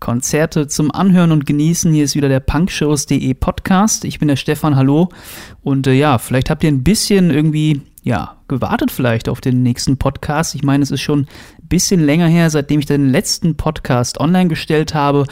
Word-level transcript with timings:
Konzerte 0.00 0.66
zum 0.66 0.90
Anhören 0.90 1.30
und 1.30 1.44
Genießen. 1.44 1.92
Hier 1.92 2.04
ist 2.04 2.14
wieder 2.14 2.30
der 2.30 2.40
punkshows.de 2.40 3.34
Podcast. 3.34 4.06
Ich 4.06 4.18
bin 4.18 4.28
der 4.28 4.36
Stefan, 4.36 4.74
hallo. 4.74 5.10
Und 5.62 5.86
äh, 5.86 5.92
ja, 5.92 6.16
vielleicht 6.16 6.48
habt 6.48 6.64
ihr 6.64 6.70
ein 6.70 6.82
bisschen 6.82 7.30
irgendwie, 7.30 7.82
ja, 8.02 8.36
gewartet 8.48 8.90
vielleicht 8.90 9.28
auf 9.28 9.42
den 9.42 9.62
nächsten 9.62 9.98
Podcast. 9.98 10.54
Ich 10.54 10.62
meine, 10.62 10.82
es 10.82 10.90
ist 10.90 11.02
schon 11.02 11.20
ein 11.20 11.68
bisschen 11.68 12.00
länger 12.00 12.28
her, 12.28 12.48
seitdem 12.48 12.80
ich 12.80 12.86
den 12.86 13.10
letzten 13.10 13.56
Podcast 13.56 14.18
online 14.18 14.48
gestellt 14.48 14.94
habe. 14.94 15.26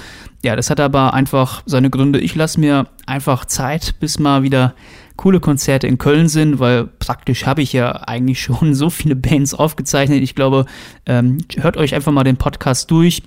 Ja, 0.45 0.55
das 0.55 0.69
hat 0.69 0.81
aber 0.81 1.15
einfach 1.15 1.63
seine 1.65 1.89
Gründe. 1.89 2.21
Ich 2.21 2.35
lasse 2.35 2.61
mir 2.61 2.89
einfach 3.07 3.47
Zeit, 3.47 3.95
bis 4.01 4.19
mal 4.19 4.43
wieder 4.43 4.75
coole 5.17 5.41
Konzerte 5.41 5.87
in 5.87 5.97
Köln 5.97 6.29
sind, 6.29 6.61
weil 6.61 6.87
praktisch 6.87 7.47
habe 7.47 7.63
ich 7.63 7.73
ja 7.73 8.03
eigentlich 8.07 8.43
schon 8.43 8.75
so 8.75 8.91
viele 8.91 9.17
Bands 9.17 9.55
aufgezeichnet. 9.55 10.23
Ich 10.23 10.35
glaube, 10.35 10.67
ähm, 11.07 11.39
hört 11.57 11.79
euch 11.79 11.95
einfach 11.95 12.13
mal 12.13 12.23
den 12.23 12.37
Podcast 12.37 12.91
durch 12.91 13.23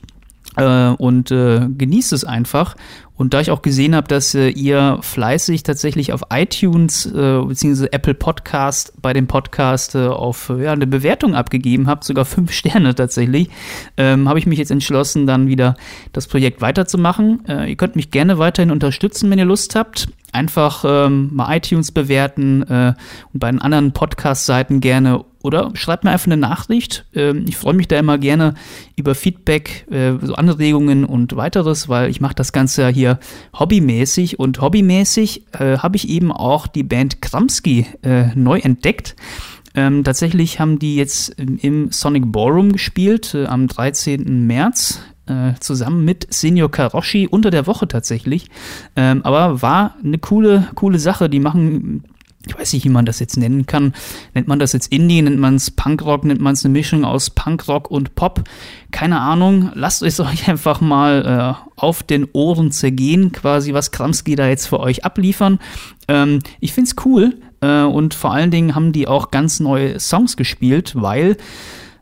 äh, 0.57 0.89
und 0.89 1.31
äh, 1.31 1.67
genießt 1.77 2.13
es 2.13 2.23
einfach. 2.23 2.75
Und 3.21 3.35
da 3.35 3.39
ich 3.39 3.51
auch 3.51 3.61
gesehen 3.61 3.93
habe, 3.95 4.07
dass 4.07 4.33
äh, 4.33 4.49
ihr 4.49 4.97
fleißig 5.01 5.61
tatsächlich 5.61 6.11
auf 6.11 6.23
iTunes 6.33 7.05
äh, 7.05 7.41
bzw. 7.41 7.89
Apple 7.91 8.15
Podcast 8.15 8.93
bei 8.99 9.13
dem 9.13 9.27
Podcast 9.27 9.93
äh, 9.93 10.07
auf 10.07 10.51
ja, 10.57 10.71
eine 10.71 10.87
Bewertung 10.87 11.35
abgegeben 11.35 11.87
habt, 11.87 12.03
sogar 12.03 12.25
fünf 12.25 12.51
Sterne 12.61 12.95
tatsächlich, 12.95 13.49
ähm, 13.97 14.27
habe 14.27 14.39
ich 14.39 14.47
mich 14.47 14.57
jetzt 14.57 14.71
entschlossen, 14.71 15.27
dann 15.27 15.47
wieder 15.47 15.75
das 16.13 16.27
Projekt 16.27 16.61
weiterzumachen. 16.61 17.45
Äh, 17.47 17.69
ihr 17.69 17.75
könnt 17.75 17.95
mich 17.95 18.09
gerne 18.09 18.39
weiterhin 18.39 18.71
unterstützen, 18.71 19.29
wenn 19.29 19.37
ihr 19.37 19.45
Lust 19.45 19.75
habt. 19.75 20.07
Einfach 20.31 20.83
ähm, 20.87 21.29
mal 21.31 21.55
iTunes 21.55 21.91
bewerten 21.91 22.63
äh, 22.63 22.93
und 23.33 23.39
bei 23.39 23.51
den 23.51 23.61
anderen 23.61 23.91
Podcast-Seiten 23.91 24.79
gerne 24.79 25.25
oder 25.43 25.71
schreibt 25.73 26.03
mir 26.03 26.11
einfach 26.11 26.27
eine 26.27 26.37
Nachricht. 26.37 27.05
Ähm, 27.13 27.45
ich 27.47 27.57
freue 27.57 27.73
mich 27.73 27.87
da 27.87 27.97
immer 27.99 28.17
gerne 28.17 28.53
über 28.95 29.15
Feedback, 29.15 29.85
äh, 29.91 30.13
so 30.21 30.35
Anregungen 30.35 31.05
und 31.05 31.35
weiteres, 31.35 31.89
weil 31.89 32.09
ich 32.09 32.21
mache 32.21 32.35
das 32.35 32.51
Ganze 32.53 32.83
ja 32.83 32.87
hier 32.89 33.19
hobbymäßig 33.57 34.39
und 34.39 34.61
hobbymäßig 34.61 35.45
äh, 35.53 35.77
habe 35.77 35.97
ich 35.97 36.09
eben 36.09 36.31
auch 36.31 36.67
die 36.67 36.83
Band 36.83 37.21
Kramski 37.21 37.85
äh, 38.03 38.27
neu 38.35 38.59
entdeckt. 38.59 39.15
Ähm, 39.73 40.03
tatsächlich 40.03 40.59
haben 40.59 40.79
die 40.79 40.97
jetzt 40.97 41.29
im 41.39 41.91
Sonic 41.91 42.31
Ballroom 42.31 42.73
gespielt 42.73 43.33
äh, 43.33 43.45
am 43.45 43.67
13. 43.67 44.45
März 44.45 44.99
äh, 45.27 45.53
zusammen 45.59 46.03
mit 46.03 46.27
Senior 46.33 46.69
Karoshi 46.69 47.27
unter 47.27 47.51
der 47.51 47.67
Woche 47.67 47.87
tatsächlich. 47.87 48.49
Ähm, 48.95 49.23
aber 49.23 49.61
war 49.61 49.95
eine 50.03 50.17
coole, 50.17 50.67
coole 50.75 50.99
Sache. 50.99 51.29
Die 51.29 51.39
machen 51.39 52.03
ich 52.47 52.57
weiß 52.57 52.73
nicht, 52.73 52.85
wie 52.85 52.89
man 52.89 53.05
das 53.05 53.19
jetzt 53.19 53.37
nennen 53.37 53.65
kann. 53.65 53.93
Nennt 54.33 54.47
man 54.47 54.59
das 54.59 54.73
jetzt 54.73 54.91
Indie, 54.91 55.21
nennt 55.21 55.39
man 55.39 55.55
es 55.55 55.69
Punkrock, 55.69 56.23
nennt 56.23 56.41
man 56.41 56.53
es 56.53 56.65
eine 56.65 56.71
Mischung 56.71 57.05
aus 57.05 57.29
Punkrock 57.29 57.91
und 57.91 58.15
Pop? 58.15 58.43
Keine 58.89 59.19
Ahnung. 59.19 59.71
Lasst 59.75 60.01
es 60.01 60.19
euch 60.19 60.47
einfach 60.47 60.81
mal 60.81 61.55
äh, 61.55 61.79
auf 61.79 62.03
den 62.03 62.27
Ohren 62.33 62.71
zergehen, 62.71 63.31
quasi, 63.31 63.73
was 63.73 63.91
Kramski 63.91 64.35
da 64.35 64.47
jetzt 64.47 64.67
für 64.67 64.79
euch 64.79 65.05
abliefern. 65.05 65.59
Ähm, 66.07 66.39
ich 66.59 66.73
find's 66.73 66.95
cool 67.05 67.35
äh, 67.61 67.83
und 67.83 68.13
vor 68.13 68.33
allen 68.33 68.51
Dingen 68.51 68.75
haben 68.75 68.91
die 68.91 69.07
auch 69.07 69.31
ganz 69.31 69.59
neue 69.59 69.99
Songs 69.99 70.35
gespielt, 70.35 70.93
weil 70.95 71.37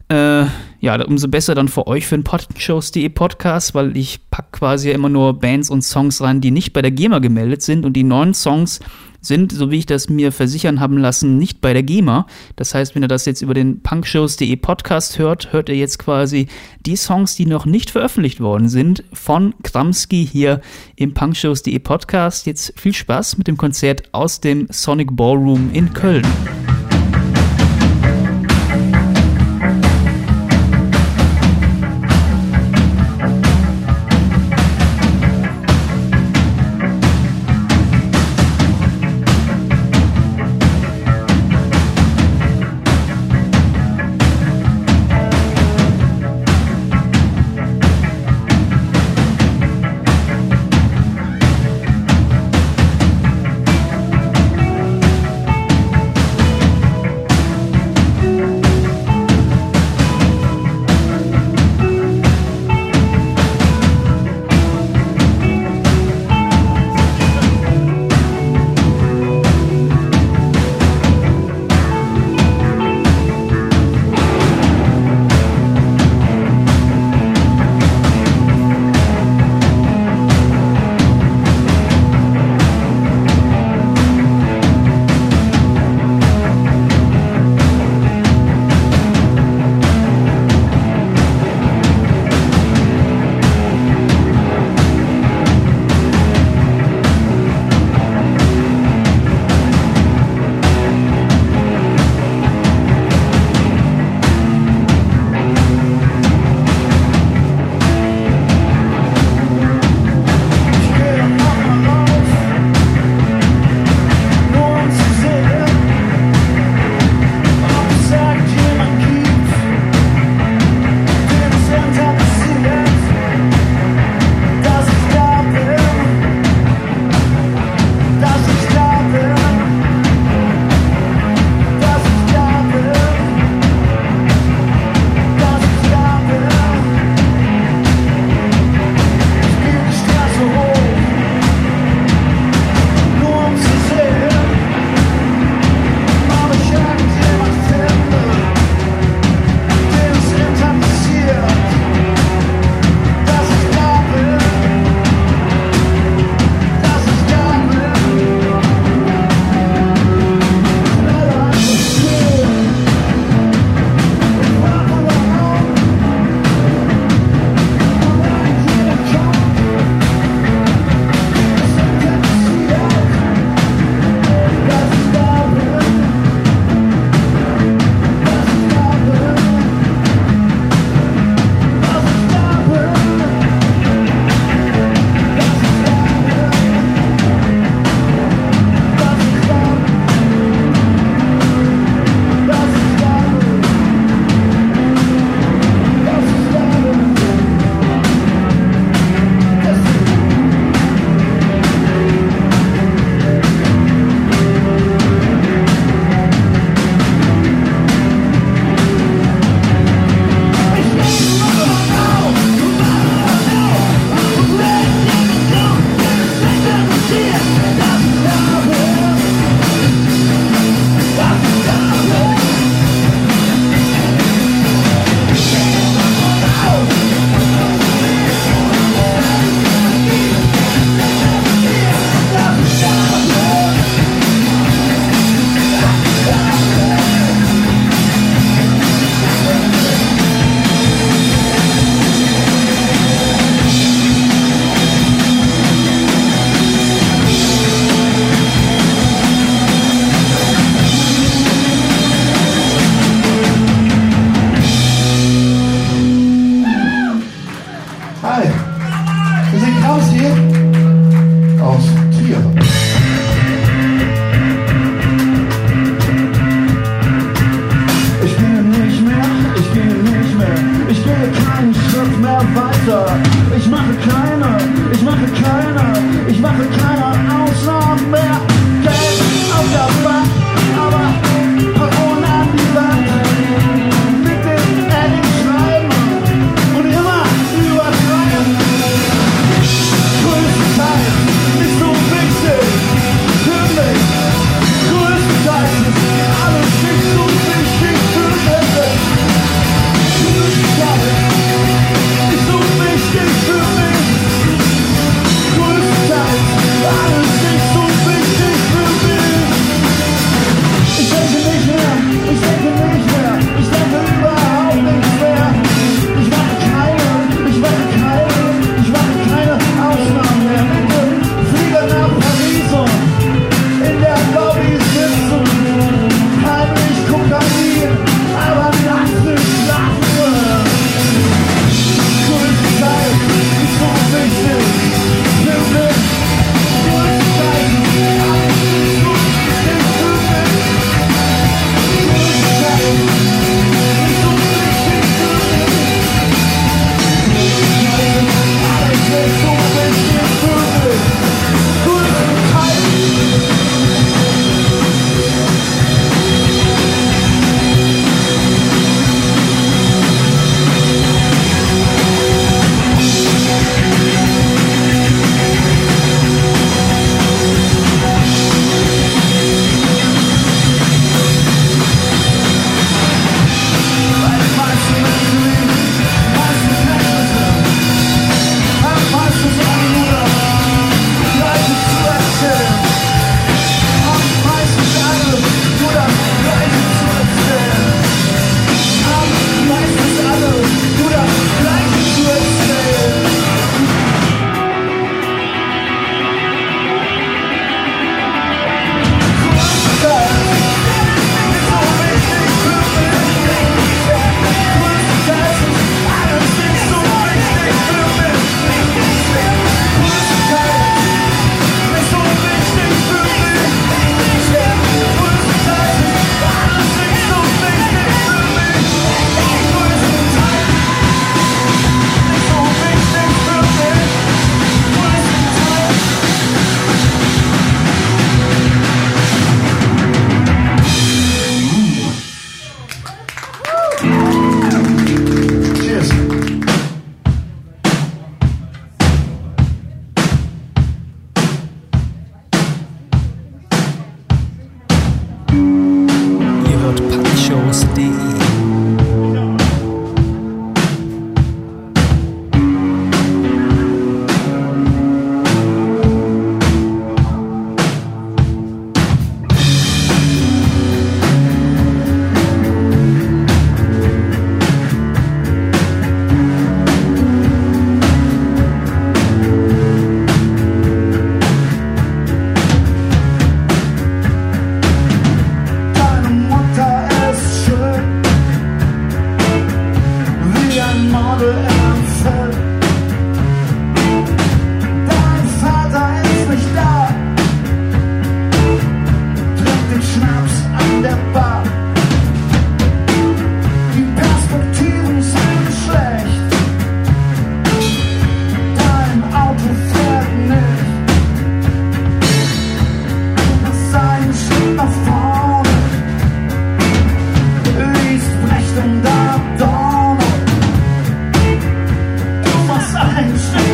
äh, 0.09 0.45
ja, 0.81 1.05
umso 1.05 1.27
besser 1.27 1.55
dann 1.55 1.67
für 1.67 1.88
euch 1.88 2.07
für 2.07 2.17
den 2.17 2.23
Podshows.de 2.23 3.09
Podcast, 3.09 3.75
weil 3.75 3.95
ich 3.95 4.19
pack 4.31 4.51
quasi 4.51 4.91
immer 4.91 5.09
nur 5.09 5.39
Bands 5.39 5.69
und 5.69 5.83
Songs 5.83 6.21
rein, 6.21 6.41
die 6.41 6.51
nicht 6.51 6.73
bei 6.73 6.81
der 6.81 6.91
GEMA 6.91 7.19
gemeldet 7.19 7.61
sind 7.61 7.85
und 7.85 7.93
die 7.93 8.03
neuen 8.03 8.33
Songs 8.33 8.79
sind, 9.21 9.51
so 9.51 9.69
wie 9.69 9.79
ich 9.79 9.85
das 9.85 10.09
mir 10.09 10.31
versichern 10.31 10.79
haben 10.79 10.97
lassen, 10.97 11.38
nicht 11.38 11.61
bei 11.61 11.73
der 11.73 11.83
GEMA. 11.83 12.25
Das 12.55 12.73
heißt, 12.73 12.95
wenn 12.95 13.03
ihr 13.03 13.09
das 13.09 13.25
jetzt 13.25 13.41
über 13.41 13.53
den 13.53 13.81
punkshows.de 13.81 14.55
Podcast 14.55 15.19
hört, 15.19 15.51
hört 15.51 15.69
ihr 15.69 15.75
jetzt 15.75 15.99
quasi 15.99 16.47
die 16.85 16.95
Songs, 16.95 17.35
die 17.35 17.45
noch 17.45 17.66
nicht 17.66 17.91
veröffentlicht 17.91 18.39
worden 18.39 18.69
sind, 18.69 19.03
von 19.13 19.53
Kramski 19.63 20.25
hier 20.25 20.61
im 20.95 21.13
punkshows.de 21.13 21.79
Podcast. 21.79 22.45
Jetzt 22.45 22.73
viel 22.79 22.94
Spaß 22.94 23.38
mit 23.38 23.47
dem 23.47 23.57
Konzert 23.57 24.03
aus 24.13 24.39
dem 24.39 24.67
Sonic 24.69 25.16
Ballroom 25.16 25.71
in 25.73 25.94
Köln. 25.94 26.25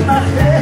my 0.06 0.20
head. 0.20 0.55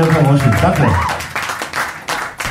Senor 0.00 0.14
Karoshi. 0.14 0.50
Danke. 0.62 0.88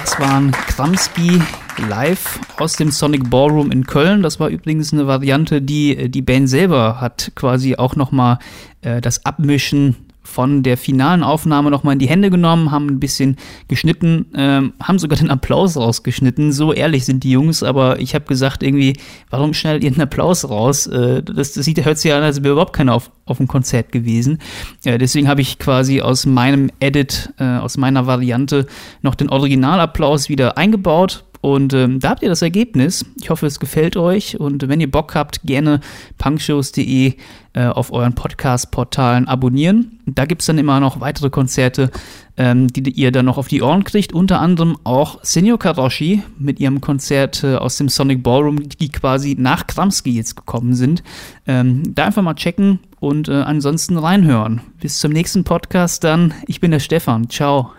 Das 0.04 0.20
waren 0.20 0.52
Kramski 0.52 1.42
live 1.90 2.40
aus 2.58 2.76
dem 2.76 2.92
Sonic 2.92 3.28
Ballroom 3.28 3.72
in 3.72 3.88
Köln. 3.88 4.22
Das 4.22 4.40
war 4.40 4.50
übrigens 4.50 4.94
eine 4.94 5.08
Variante, 5.08 5.60
die 5.60 5.98
äh, 5.98 6.10
die 6.10 6.22
Band 6.22 6.48
selber 6.48 7.02
hat 7.02 7.32
quasi 7.34 7.76
auch 7.76 7.96
nochmal 7.96 8.38
äh, 8.82 9.02
das 9.02 9.26
Abmischen 9.26 9.96
von 10.30 10.64
der 10.64 10.78
finalen 10.78 11.24
Aufnahme 11.24 11.72
nochmal 11.72 11.94
in 11.94 12.00
die 12.00 12.08
Hände 12.08 12.30
genommen, 12.30 12.72
haben 12.72 12.88
ein 12.88 13.00
bisschen 13.00 13.36
geschnitten, 13.68 14.28
ähm, 14.36 14.74
haben 14.82 15.00
sogar 15.00 15.18
den 15.18 15.30
Applaus 15.30 15.76
rausgeschnitten. 15.76 16.52
So 16.52 16.72
ehrlich 16.72 17.06
sind 17.06 17.24
die 17.24 17.32
Jungs, 17.32 17.64
aber 17.64 18.00
ich 18.00 18.16
habe 18.16 18.26
gesagt, 18.26 18.64
irgendwie, 18.64 18.94
warum 19.30 19.54
schneidet 19.54 19.84
ihr 19.84 19.92
den 19.92 20.02
Applaus 20.02 20.48
raus? 20.50 20.88
Äh, 20.88 21.24
das, 21.24 21.54
das 21.54 21.66
sieht, 21.66 21.84
hört 21.84 21.98
sich 21.98 22.14
an, 22.14 22.24
als 22.24 22.44
wäre 22.44 22.54
überhaupt 22.54 22.74
keiner 22.74 22.94
auf, 22.94 23.12
auf 23.26 23.38
dem 23.38 23.48
Konzert 23.48 23.92
gewesen. 23.92 24.40
Äh, 24.86 24.98
deswegen 24.98 25.28
habe 25.28 25.42
ich 25.42 25.60
quasi 25.60 26.02
aus 26.02 26.26
meinem 26.26 26.70
Edit, 26.80 27.34
äh, 27.40 27.58
aus 27.58 27.78
meiner 27.78 28.08
Variante 28.08 28.68
noch 29.02 29.16
den 29.16 29.30
Originalapplaus 29.30 30.30
wieder 30.30 30.58
eingebaut 30.58 31.26
und 31.42 31.74
ähm, 31.74 32.00
da 32.00 32.10
habt 32.10 32.22
ihr 32.22 32.30
das 32.30 32.42
Ergebnis. 32.42 33.06
Ich 33.22 33.30
hoffe, 33.30 33.46
es 33.46 33.60
gefällt 33.60 33.96
euch. 33.96 34.40
Und 34.40 34.68
wenn 34.68 34.82
ihr 34.82 34.92
Bock 34.92 35.16
habt, 35.16 35.42
gerne 35.44 35.80
punkshows.de 36.18 37.14
äh, 37.54 37.66
auf 37.66 37.94
euren 37.94 38.14
Podcast-Portalen 38.14 39.28
abonnieren. 39.28 40.00
Da 40.06 40.26
gibt 40.26 40.42
es 40.42 40.48
dann 40.48 40.58
immer 40.58 40.82
noch 40.82 41.00
weitere 41.00 41.30
Konzerte, 41.30 41.92
ähm, 42.36 42.68
die 42.68 42.92
ihr 42.92 43.14
dann 43.14 43.26
noch 43.26 43.38
auf 43.38 43.48
die 43.48 43.62
Ohren 43.62 43.86
kriegt. 43.86 44.12
Unter 44.12 44.42
anderem 44.42 44.78
auch 44.84 45.20
Senor 45.24 45.58
Karoshi 45.58 46.24
mit 46.38 46.60
ihrem 46.60 46.82
Konzert 46.82 47.44
äh, 47.44 47.56
aus 47.56 47.78
dem 47.78 47.88
Sonic 47.88 48.22
Ballroom, 48.22 48.68
die 48.68 48.90
quasi 48.90 49.36
nach 49.40 49.66
Kramski 49.66 50.12
jetzt 50.12 50.36
gekommen 50.36 50.76
sind. 50.76 51.04
Ähm, 51.48 51.96
da 51.96 52.06
einfach 52.06 52.22
mal 52.22 52.36
checken 52.36 52.80
und 53.00 53.30
äh, 53.30 53.34
ansonsten 53.34 53.98
reinhören. 53.98 54.60
Bis 54.82 55.00
zum 55.00 55.14
nächsten 55.14 55.46
Podcast 55.46 56.04
dann. 56.04 56.34
Ich 56.48 56.60
bin 56.60 56.72
der 56.72 56.80
Stefan. 56.80 57.30
Ciao. 57.30 57.72